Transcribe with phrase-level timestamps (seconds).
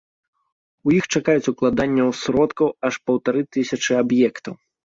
[0.89, 4.53] У іх чакаюць укладанняў сродкаў аж паўтары тысячы аб'ектаў.